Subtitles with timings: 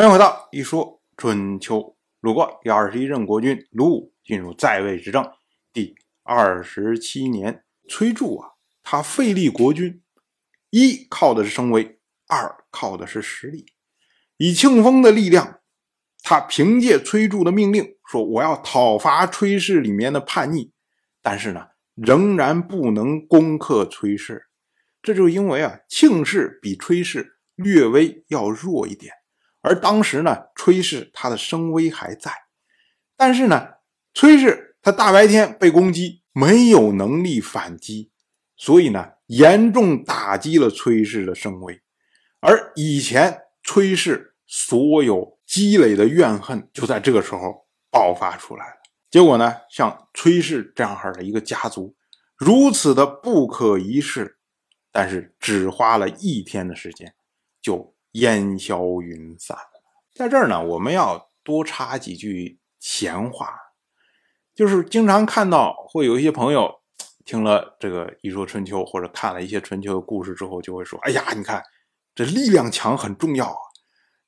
[0.00, 1.94] 欢迎回到一说春秋。
[2.22, 5.30] 鲁国第二十一任国君鲁武进入在位执政
[5.74, 8.52] 第二十七年，崔杼啊，
[8.82, 10.00] 他废立国君，
[10.70, 13.66] 一靠的是声威，二靠的是实力。
[14.38, 15.60] 以庆丰的力量，
[16.22, 20.72] 他凭借崔杼的命令说：“我要讨伐崔氏里面的叛逆。”
[21.20, 24.46] 但是呢，仍然不能攻克崔氏。
[25.02, 29.12] 这就因为啊，庆氏比崔氏略微要弱一点。
[29.62, 32.32] 而当时呢，崔氏他的声威还在，
[33.14, 33.68] 但是呢，
[34.14, 38.10] 崔氏他大白天被攻击，没有能力反击，
[38.56, 41.82] 所以呢，严重打击了崔氏的声威。
[42.40, 48.76] 而以前崔氏所有积累的怨恨，就在这个时候爆发出来了。
[49.10, 51.94] 结果呢，像崔氏这样的一个家族，
[52.36, 54.38] 如此的不可一世，
[54.90, 57.12] 但是只花了一天的时间，
[57.60, 57.94] 就。
[58.12, 59.56] 烟消云散。
[60.14, 63.54] 在这儿呢，我们要多插几句闲话，
[64.54, 66.80] 就是经常看到会有一些朋友
[67.24, 71.62] 听了这个一说春秋，或者看了一些春秋的故事之后，就会说：“哎呀，你看
[72.14, 73.56] 这力量强很重要啊！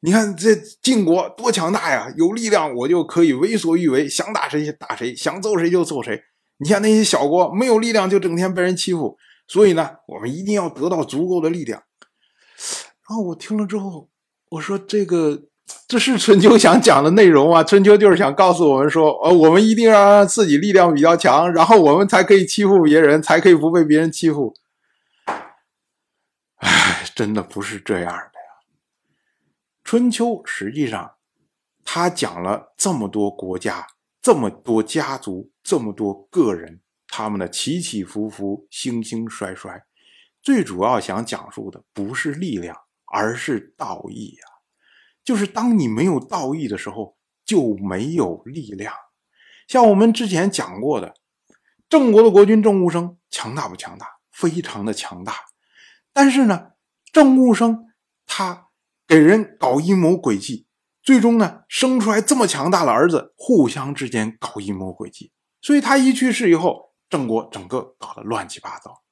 [0.00, 6.22] 你看这晋国多强大呀，有力量我就可以为所欲为，想打谁就打谁，想揍谁就揍谁。
[6.58, 9.18] 你像那些小国没有力量，就整天被人欺负。
[9.46, 11.82] 所以呢，我们一定要得到足够的力量。”
[13.12, 14.08] 然后我听了之后，
[14.48, 15.42] 我说：“这个
[15.86, 17.62] 这是春秋想讲的内容啊！
[17.62, 24.54] 春秋就是想告诉我们说，呃，我们一定要让自己力量比较强，然后我们才可以欺负别人，才可以不被别人欺负。”
[26.56, 28.64] 哎，真的不是这样的呀！
[29.84, 31.16] 春秋实际上，
[31.84, 33.86] 他讲了这么多国家、
[34.22, 39.84] 这么多家族、这么多个人，他们的起起伏伏、兴兴衰衰，
[40.42, 42.74] 最主要想讲述的不是力量。
[43.12, 44.46] 而是道义呀，
[45.22, 48.94] 就是当你没有道义的时候，就没有力量。
[49.68, 51.14] 像我们之前讲过的，
[51.90, 54.06] 郑国的国君郑务生强大不强大？
[54.32, 55.34] 非常的强大。
[56.14, 56.70] 但是呢，
[57.12, 57.92] 郑务生
[58.26, 58.68] 他
[59.06, 60.66] 给人搞阴谋诡计，
[61.02, 69.02] 最终呢生出来这么强大的儿子，互相之间搞阴谋诡计，所以他一去世以后，郑国整个搞得乱七八糟。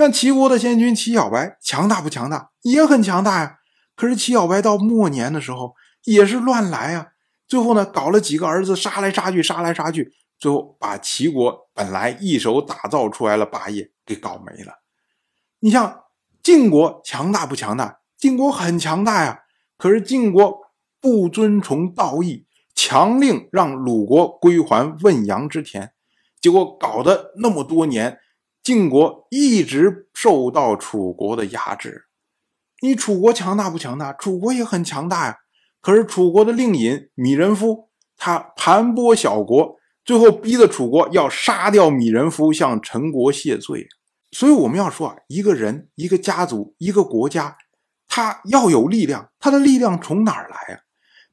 [0.00, 2.50] 像齐国的先君齐小白强大不强大？
[2.62, 3.58] 也很强大呀。
[3.94, 5.74] 可是齐小白到末年的时候
[6.04, 7.08] 也是乱来啊。
[7.46, 14.74] 最后呢，搞了几个儿子杀来杀去，杀来杀去，最后把齐国本来一手打造出来了霸业给搞没了。
[15.58, 16.04] 你像
[16.42, 17.98] 晋国强大不强大？
[18.16, 19.40] 晋国很强大呀。
[19.76, 20.60] 可是晋国
[21.00, 25.92] 不遵从道义，强令让鲁国归还汶阳之田，
[26.40, 28.18] 结果搞得那么多年。
[28.62, 32.04] 晋国一直受到楚国的压制，
[32.82, 34.12] 你楚国强大不强大？
[34.12, 35.38] 楚国也很强大呀。
[35.80, 37.88] 可是楚国的令尹米人夫，
[38.18, 43.88] 他盘剥小国，最后逼得楚国要杀掉米人夫，向陈国谢罪。
[44.30, 47.56] 所以我们要说啊，一个人、一个家族、一个国家，
[48.06, 50.80] 他要有力量，他的力量从哪儿来啊？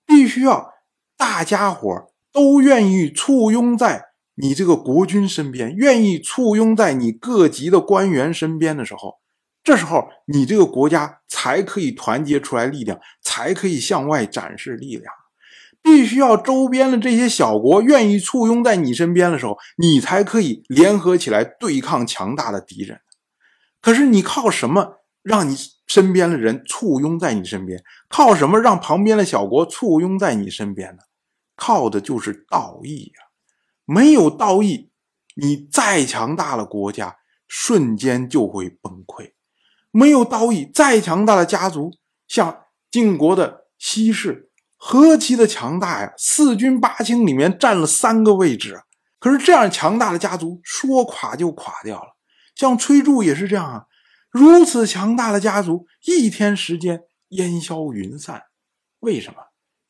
[0.06, 0.74] 必须要
[1.18, 4.06] 大家伙都愿意簇拥在。
[4.40, 9.16] 你这个国君身边愿意簇拥在你各级的官员身边的时候，
[9.64, 15.12] 这时候你这个国家才可以团结出来力量，才可以向外展示力量。
[15.82, 23.00] 必须要周边的这些小国愿意簇拥在你身边的时候，你才可以联合起来对抗强大的敌人。
[23.82, 25.56] 可是你靠什么让你
[25.88, 27.82] 身边的人簇拥在你身边？
[28.10, 31.00] 靠什么让旁边的小国簇拥在你身边呢？
[31.56, 33.27] 靠的就是道义呀。
[33.90, 34.92] 没有道义，
[35.38, 37.16] 你再强大的国家
[37.48, 39.32] 瞬间就会崩溃；
[39.92, 41.92] 没有道义，再强大的家族，
[42.28, 46.14] 像晋国的西氏，何其的强大呀！
[46.18, 48.82] 四军八卿里面占了三个位置。
[49.20, 52.18] 可是这样强大的家族说垮就垮掉了。
[52.56, 53.86] 像崔杼也是这样啊，
[54.30, 58.44] 如此强大的家族，一天时间烟消云散。
[59.00, 59.38] 为什么？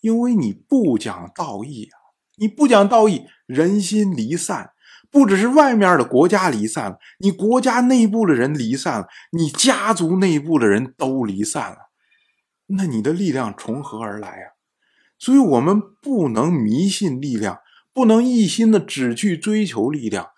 [0.02, 1.97] 因为你不讲道义啊！
[2.38, 3.26] 你不讲道义。
[3.46, 4.74] 人心离散，
[5.10, 11.78] 不只是外面的国家离散了，你国家内部的人离散了，你家族内部的人都离散了，
[12.66, 14.52] 那你的力量从何而来啊？
[15.18, 17.62] 所以，我们不能迷信力量，
[17.94, 20.32] 不能一心的只去追求力量。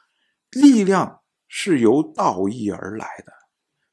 [0.51, 3.33] 力量是由道义而来的，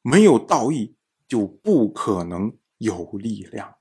[0.03, 0.94] 没有道义
[1.26, 3.76] 就不可能有力量。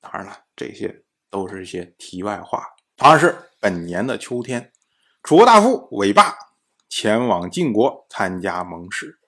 [0.00, 2.64] 当然了，这些都是一些题外话。
[2.98, 3.44] 同样是。
[3.60, 4.70] 本年的秋天，
[5.24, 6.36] 楚国大夫韦霸
[6.88, 9.18] 前往晋国参加盟誓。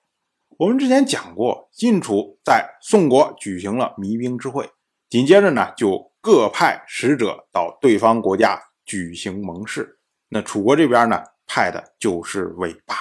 [0.57, 4.69] 我们之前讲过，晋楚在宋国举行了弭兵之会，
[5.09, 9.99] 紧接着呢，就各派使者到对方国家举行盟誓。
[10.29, 12.95] 那楚国这边呢，派的就是韦霸。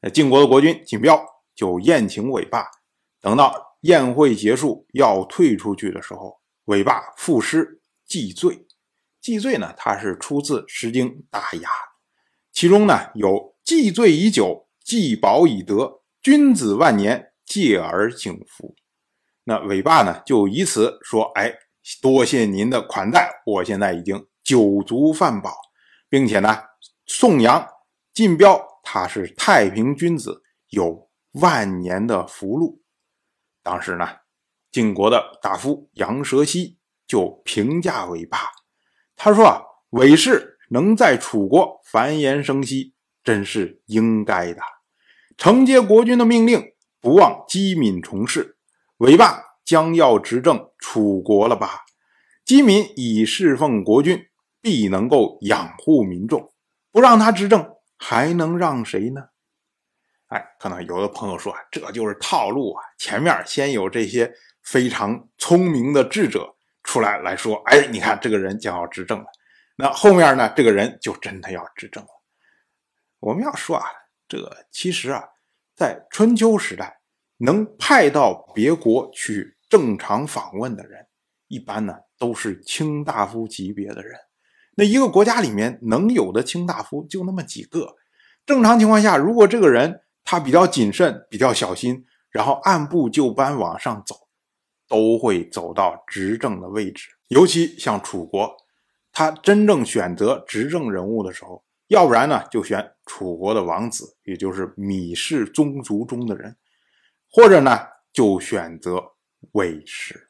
[0.00, 1.18] 那晋国的国君景彪
[1.54, 2.66] 就宴请韦霸。
[3.22, 8.66] 等到宴会结束要退出去的时候，韦霸赋诗祭罪。
[9.22, 11.68] 既罪呢，它是出自《诗经·大雅》，
[12.52, 18.74] 其中呢有“既罪已久，既饱已得，君子万年，戒而敬福”。
[19.44, 21.54] 那韦霸呢，就以此说：“哎，
[22.02, 25.56] 多谢您的款待，我现在已经酒足饭饱，
[26.08, 26.58] 并且呢，
[27.06, 27.64] 颂扬
[28.12, 32.82] 晋彪他是太平君子，有万年的福禄。”
[33.62, 34.08] 当时呢，
[34.72, 38.38] 晋国的大夫杨蛇溪就评价韦霸，
[39.24, 42.92] 他说：“啊，韦氏能在楚国繁衍生息，
[43.22, 44.60] 真是应该的，
[45.36, 46.60] 承接国君的命令，
[47.00, 48.56] 不忘机敏从事。”
[48.98, 51.82] 韦霸将要执政楚国了吧？
[52.44, 54.26] 姬敏以侍奉国君，
[54.60, 56.52] 必能够养护民众。
[56.90, 59.20] 不让他执政，还能让谁呢？
[60.26, 62.82] 哎，可能有的朋友说，这就是套路啊！
[62.98, 64.32] 前面先有这些
[64.64, 69.26] 非常聪明的智者出来来说，哎，你看这个人将要执政了。
[69.76, 72.10] 那后面呢，这个人就真的要执政了。
[73.20, 73.84] 我们要说啊，
[74.28, 75.24] 这个其实啊，
[75.74, 76.98] 在春秋时代。
[77.44, 81.04] 能派到别国去正常访问的人，
[81.48, 84.16] 一般呢都是卿大夫级别的人。
[84.76, 87.96] 那一个国家里面能有的卿大夫就那么几个。
[88.46, 94.14] 正常情况下，如果这个人他比较谨慎、比较小心，然后按部就班往上走，
[94.92, 97.08] 都会走到执政的位置。
[97.28, 98.54] 尤其像楚国，
[99.10, 106.54] 他真正选择执政人物的时候，要不然呢就选楚国的王子，也就是芈氏宗族中的人。
[107.30, 107.78] 或者呢，
[108.12, 109.02] 就选择
[109.52, 110.28] 韦氏，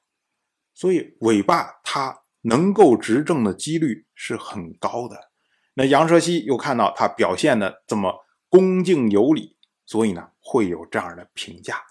[0.72, 5.32] 所以韦霸他能够执政的几率是很高的。
[5.74, 11.82] 那杨蛇溪又看到他表现的这么恭敬有礼，所以呢会有这样的评价。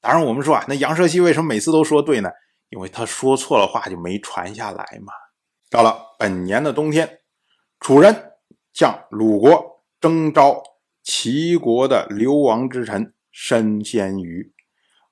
[0.00, 2.30] 当然，我们说啊，那杨蛇溪为什么每次都说对呢？
[2.70, 5.12] 因为他说错了话就没传下来嘛。
[5.70, 7.20] 到了本年的冬天，
[7.80, 8.32] 楚人
[8.72, 10.62] 向鲁国征召
[11.02, 13.14] 齐国的流亡之臣。
[13.30, 14.52] 申先瑜，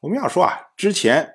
[0.01, 1.35] 我们要说啊，之前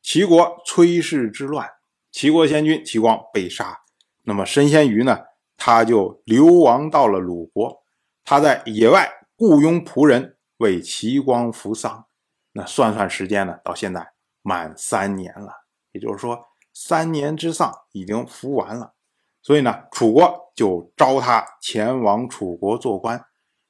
[0.00, 1.68] 齐国崔氏之乱，
[2.12, 3.80] 齐国先君齐光被杀，
[4.22, 5.18] 那么申先瑜呢，
[5.56, 7.82] 他就流亡到了鲁国，
[8.24, 12.06] 他在野外雇佣仆人为齐光服丧，
[12.52, 14.12] 那算算时间呢，到现在
[14.42, 15.52] 满三年了，
[15.92, 16.38] 也就是说
[16.72, 18.94] 三年之丧已经服完了，
[19.42, 23.24] 所以呢，楚国就招他前往楚国做官。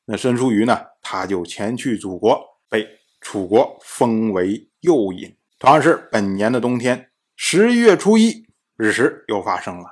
[0.05, 0.87] 那申叔瑜呢？
[1.01, 2.87] 他就前去祖国，被
[3.21, 5.37] 楚国封为右尹。
[5.59, 8.47] 同样是本年的冬天，十一月初一
[8.77, 9.85] 日食又发生了。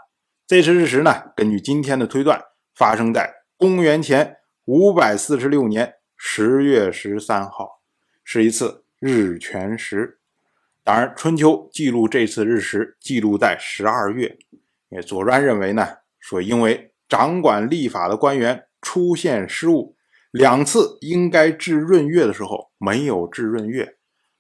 [0.47, 2.41] 这次日食呢，根据今天的推断，
[2.75, 7.80] 发生在公元前五百四十六年十月十三号，
[8.33, 10.21] 是一次日全食。
[10.85, 14.39] 当然，《春秋》记录这次日食记录在十二月。
[14.89, 19.97] 也左传认为呢，说因为掌管历法的官员出现失误。
[20.31, 23.97] 两次应该至闰月的时候没有至闰月，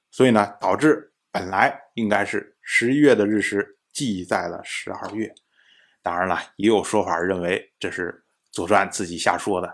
[0.08, 5.34] 所以呢，导致本来应该是十一月的日食记在了十二月。
[6.00, 8.12] 当然了，也有说法认为这是
[8.52, 9.72] 《左传》自己瞎说的，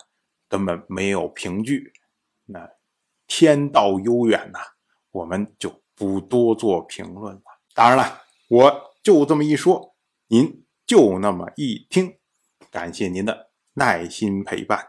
[0.49, 1.93] 根本没有凭据。
[2.47, 2.67] 那
[3.27, 4.59] 天道悠远呐，
[5.11, 7.43] 我们就不多做评论了。
[7.75, 9.95] 当然了，我就这么一说，
[10.29, 12.17] 您就那么一听，
[12.71, 14.89] 感谢您的耐心陪伴。